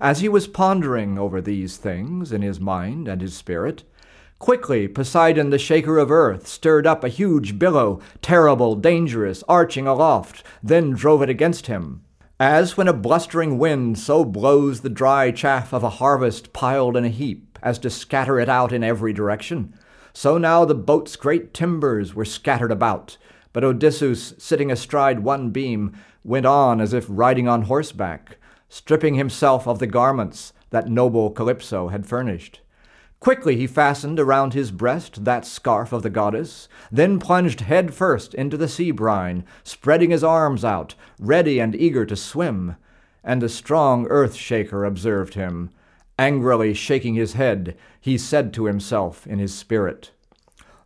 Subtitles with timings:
[0.00, 3.84] As he was pondering over these things in his mind and his spirit,
[4.38, 10.42] quickly Poseidon, the shaker of earth, stirred up a huge billow, terrible, dangerous, arching aloft,
[10.62, 12.02] then drove it against him.
[12.40, 17.04] As when a blustering wind so blows the dry chaff of a harvest piled in
[17.04, 19.74] a heap as to scatter it out in every direction,
[20.12, 23.16] so now the boat's great timbers were scattered about,
[23.52, 25.92] but Odysseus, sitting astride one beam,
[26.24, 28.38] went on as if riding on horseback,
[28.72, 32.62] stripping himself of the garments that noble Calypso had furnished.
[33.20, 38.32] Quickly he fastened around his breast that scarf of the goddess, then plunged head first
[38.32, 42.76] into the sea brine, spreading his arms out, ready and eager to swim.
[43.22, 45.68] And the strong earth shaker observed him.
[46.18, 50.12] Angrily shaking his head, he said to himself in his spirit,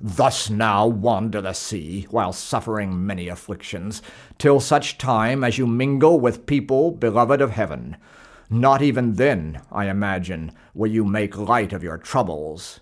[0.01, 4.03] Thus now wander the sea, while suffering many afflictions,
[4.39, 7.97] till such time as you mingle with people beloved of heaven
[8.49, 12.81] not even then, I imagine, will you make light of your troubles.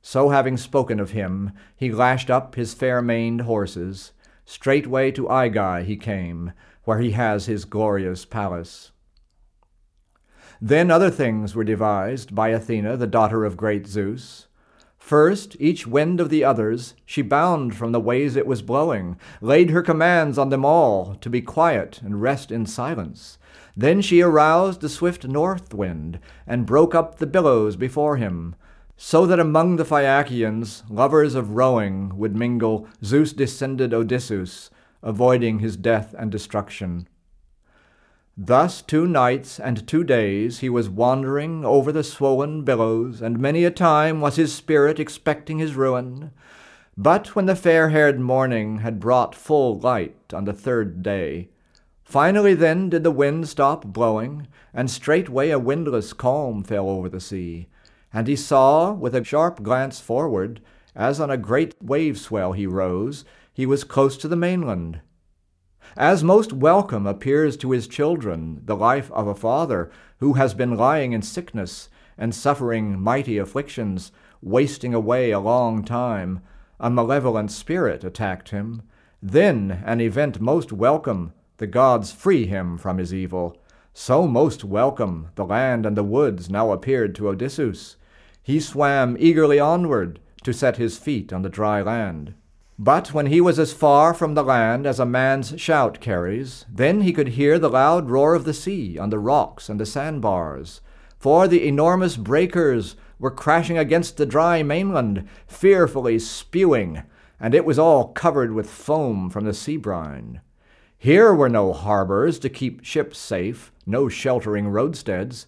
[0.00, 4.12] So having spoken of him, he lashed up his fair-maned horses.
[4.44, 6.52] Straightway to Aigai he came,
[6.84, 8.92] where he has his glorious palace.
[10.60, 14.46] Then other things were devised by Athena, the daughter of great Zeus.
[15.02, 19.70] First, each wind of the others she bound from the ways it was blowing, laid
[19.70, 23.36] her commands on them all to be quiet and rest in silence.
[23.76, 28.54] Then she aroused the swift north wind, and broke up the billows before him,
[28.96, 34.70] so that among the Phaeacians, lovers of rowing, would mingle Zeus descended Odysseus,
[35.02, 37.08] avoiding his death and destruction.
[38.36, 43.64] Thus two nights and two days he was wandering over the swollen billows, and many
[43.64, 46.30] a time was his spirit expecting his ruin.
[46.96, 51.50] But when the fair haired morning had brought full light on the third day,
[52.04, 57.20] finally then did the wind stop blowing, and straightway a windless calm fell over the
[57.20, 57.68] sea,
[58.14, 60.60] and he saw, with a sharp glance forward,
[60.94, 65.00] as on a great wave swell he rose, he was close to the mainland.
[65.96, 70.74] As most welcome appears to his children the life of a father who has been
[70.74, 74.10] lying in sickness and suffering mighty afflictions,
[74.40, 76.40] wasting away a long time,
[76.80, 78.80] a malevolent spirit attacked him.
[79.22, 83.58] Then an event most welcome, the gods free him from his evil.
[83.92, 87.96] So most welcome the land and the woods now appeared to Odysseus.
[88.42, 92.32] He swam eagerly onward to set his feet on the dry land.
[92.78, 97.02] But when he was as far from the land as a man's shout carries, then
[97.02, 100.80] he could hear the loud roar of the sea on the rocks and the sandbars.
[101.18, 107.02] For the enormous breakers were crashing against the dry mainland, fearfully spewing,
[107.38, 110.40] and it was all covered with foam from the sea brine.
[110.98, 115.46] Here were no harbors to keep ships safe, no sheltering roadsteads,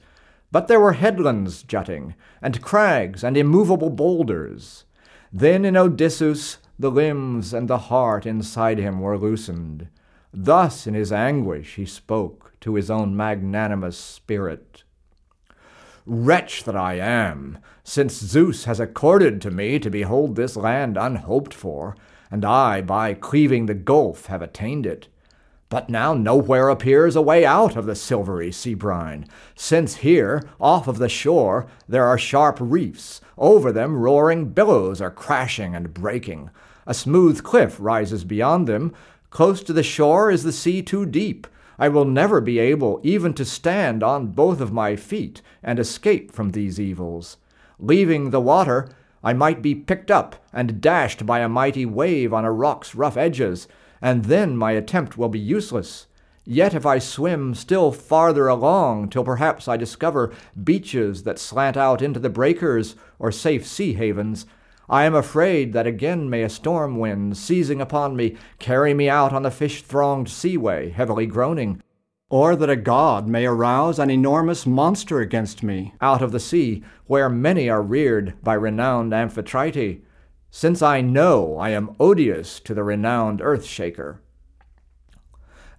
[0.53, 4.85] but there were headlands jutting, and crags and immovable boulders.
[5.33, 9.89] Then in Odysseus the limbs and the heart inside him were loosened.
[10.33, 14.83] Thus in his anguish he spoke to his own magnanimous spirit.
[16.07, 21.55] Wretch that I am, since Zeus has accorded to me to behold this land unhoped
[21.55, 21.97] for,
[22.31, 25.09] and I, by cleaving the gulf, have attained it.
[25.75, 29.27] But now nowhere appears a way out of the silvery sea brine,
[29.57, 35.11] since here, off of the shore, there are sharp reefs, over them roaring billows are
[35.11, 36.51] crashing and breaking.
[36.87, 38.95] A smooth cliff rises beyond them.
[39.31, 41.49] Close to the shore is the sea too deep.
[41.77, 46.31] I will never be able even to stand on both of my feet and escape
[46.31, 47.37] from these evils.
[47.81, 48.91] Leaving the water,
[49.25, 53.17] I might be picked up and dashed by a mighty wave on a rock's rough
[53.17, 53.67] edges,
[54.01, 56.07] and then my attempt will be useless.
[56.45, 60.33] Yet if I swim still farther along till perhaps I discover
[60.63, 64.45] beaches that slant out into the breakers or safe sea havens,
[64.89, 69.33] I am afraid that again may a storm wind, seizing upon me, carry me out
[69.33, 71.83] on the fish thronged seaway, heavily groaning,
[72.29, 76.83] or that a god may arouse an enormous monster against me out of the sea,
[77.07, 80.03] where many are reared by renowned Amphitrite,
[80.57, 84.21] since I know I am odious to the renowned earth shaker.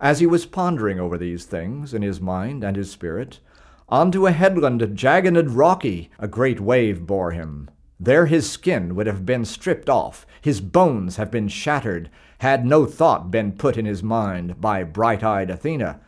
[0.02, 3.40] As he was pondering over these things in his mind and his spirit,
[3.88, 7.70] onto a headland jagged and rocky a great wave bore him.
[8.02, 12.86] There his skin would have been stripped off, his bones have been shattered, had no
[12.86, 16.02] thought been put in his mind by bright eyed Athena.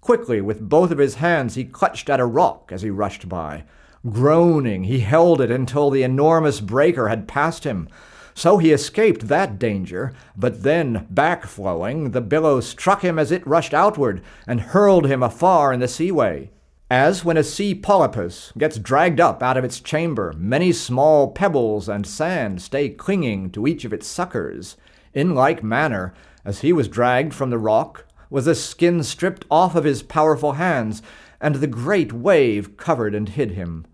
[0.00, 3.64] Quickly, with both of his hands, he clutched at a rock as he rushed by.
[4.08, 7.86] Groaning, he held it until the enormous breaker had passed him.
[8.34, 13.46] So he escaped that danger, but then, back flowing, the billow struck him as it
[13.46, 16.50] rushed outward and hurled him afar in the seaway.
[16.90, 21.88] As when a sea polypus gets dragged up out of its chamber, many small pebbles
[21.88, 24.76] and sand stay clinging to each of its suckers.
[25.14, 26.12] In like manner,
[26.44, 30.52] as he was dragged from the rock, was the skin stripped off of his powerful
[30.52, 31.02] hands,
[31.40, 33.86] and the great wave covered and hid him.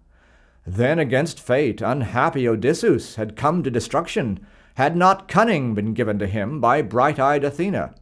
[0.73, 6.29] Then against fate, unhappy Odysseus had come to destruction, had not cunning been given to
[6.29, 7.95] him by bright eyed Athena.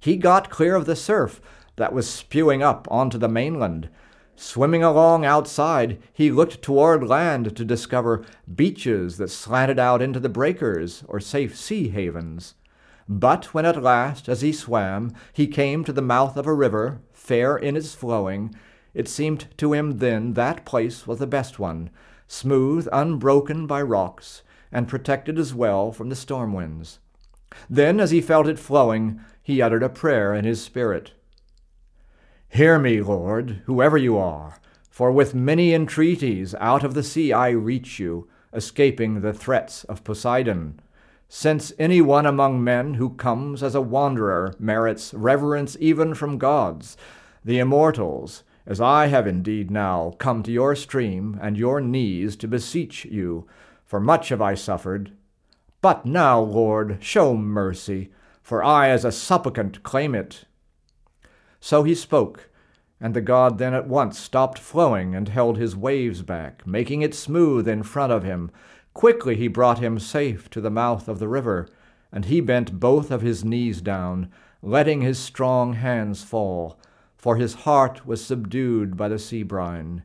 [0.00, 1.40] He got clear of the surf
[1.76, 3.88] that was spewing up onto the mainland,
[4.36, 10.28] Swimming along outside, he looked toward land to discover beaches that slanted out into the
[10.28, 12.54] breakers or safe sea havens.
[13.08, 17.00] But when at last, as he swam, he came to the mouth of a river,
[17.12, 18.54] fair in its flowing,
[18.94, 21.90] it seemed to him then that place was the best one,
[22.26, 24.42] smooth, unbroken by rocks,
[24.72, 27.00] and protected as well from the storm winds.
[27.68, 31.12] Then, as he felt it flowing, he uttered a prayer in his spirit.
[32.48, 34.58] Hear me, Lord, whoever you are,
[34.88, 40.04] for with many entreaties out of the sea I reach you, escaping the threats of
[40.04, 40.80] Poseidon.
[41.28, 46.96] Since any one among men who comes as a wanderer merits reverence even from gods,
[47.44, 52.48] the immortals, as I have indeed now come to your stream and your knees to
[52.48, 53.46] beseech you,
[53.84, 55.12] for much have I suffered.
[55.82, 58.10] But now, Lord, show mercy,
[58.42, 60.46] for I as a supplicant claim it.
[61.60, 62.48] So he spoke,
[63.00, 67.14] and the god then at once stopped flowing and held his waves back, making it
[67.14, 68.50] smooth in front of him.
[68.94, 71.68] Quickly he brought him safe to the mouth of the river,
[72.10, 74.30] and he bent both of his knees down,
[74.62, 76.78] letting his strong hands fall,
[77.24, 80.02] for his heart was subdued by the sea brine.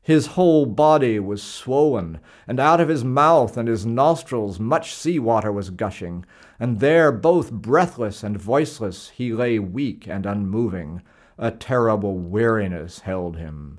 [0.00, 5.18] His whole body was swollen, and out of his mouth and his nostrils much sea
[5.18, 6.24] water was gushing,
[6.58, 11.02] and there, both breathless and voiceless, he lay weak and unmoving.
[11.36, 13.78] A terrible weariness held him.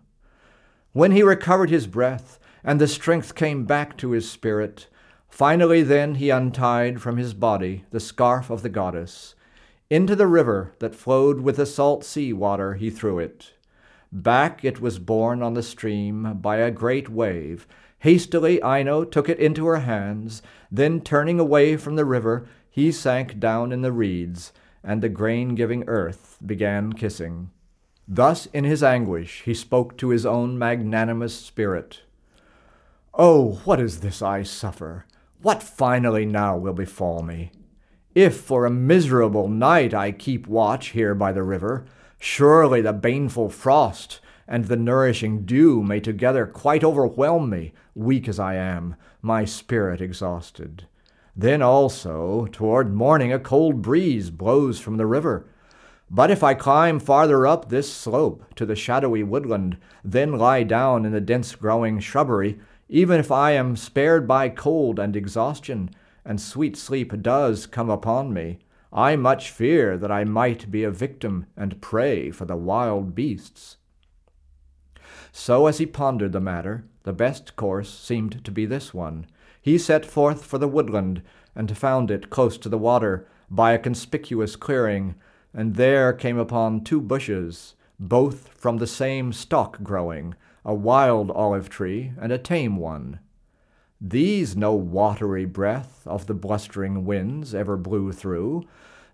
[0.93, 4.89] When he recovered his breath, and the strength came back to his spirit,
[5.27, 9.33] finally then he untied from his body the scarf of the goddess.
[9.89, 13.51] Into the river that flowed with the salt sea water he threw it.
[14.11, 17.67] Back it was borne on the stream by a great wave.
[17.99, 20.41] Hastily Ino took it into her hands,
[20.71, 24.51] then turning away from the river, he sank down in the reeds,
[24.83, 27.51] and the grain giving earth began kissing.
[28.07, 32.01] Thus in his anguish he spoke to his own magnanimous spirit.
[33.13, 35.05] Oh, what is this I suffer?
[35.41, 37.51] What finally now will befall me?
[38.15, 41.85] If for a miserable night I keep watch here by the river,
[42.27, 48.39] Surely the baneful frost and the nourishing dew may together quite overwhelm me, weak as
[48.39, 50.87] I am, my spirit exhausted.
[51.35, 55.45] Then also, toward morning, a cold breeze blows from the river.
[56.09, 61.05] But if I climb farther up this slope to the shadowy woodland, then lie down
[61.05, 62.59] in the dense growing shrubbery,
[62.89, 65.89] even if I am spared by cold and exhaustion,
[66.25, 68.59] and sweet sleep does come upon me,
[68.91, 73.77] I much fear that I might be a victim and prey for the wild beasts.
[75.31, 79.27] So, as he pondered the matter, the best course seemed to be this one.
[79.61, 81.21] He set forth for the woodland,
[81.55, 85.15] and found it close to the water, by a conspicuous clearing,
[85.53, 91.69] and there came upon two bushes, both from the same stock growing, a wild olive
[91.69, 93.19] tree and a tame one.
[94.01, 98.63] These no watery breath of the blustering winds ever blew through,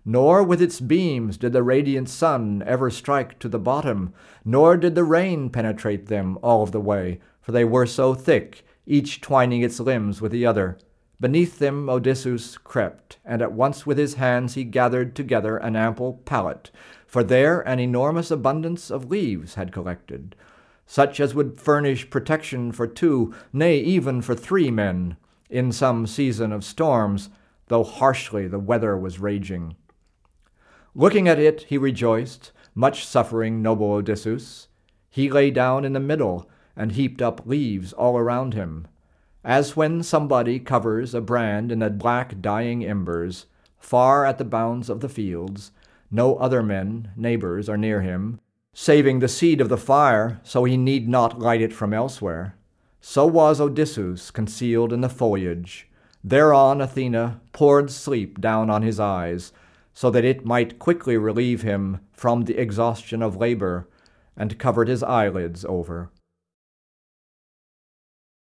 [0.04, 4.12] nor with its beams did the radiant sun ever strike to the bottom,
[4.44, 8.66] nor did the rain penetrate them all of the way, for they were so thick,
[8.84, 10.78] each twining its limbs with the other.
[11.20, 16.14] Beneath them Odysseus crept, and at once with his hands he gathered together an ample
[16.24, 16.72] pallet,
[17.06, 20.34] for there an enormous abundance of leaves had collected,
[20.92, 25.16] such as would furnish protection for two, nay, even for three men,
[25.48, 27.30] in some season of storms,
[27.68, 29.74] though harshly the weather was raging.
[30.94, 34.68] Looking at it, he rejoiced, much suffering noble Odysseus.
[35.08, 36.46] He lay down in the middle,
[36.76, 38.86] and heaped up leaves all around him,
[39.42, 43.46] as when somebody covers a brand in the black dying embers,
[43.78, 45.72] far at the bounds of the fields,
[46.10, 48.40] no other men, neighbors, are near him,
[48.74, 52.56] saving the seed of the fire, so he need not light it from elsewhere.
[53.00, 55.88] So was Odysseus concealed in the foliage.
[56.24, 59.52] Thereon Athena poured sleep down on his eyes,
[59.92, 63.88] so that it might quickly relieve him from the exhaustion of labor,
[64.36, 66.10] and covered his eyelids over.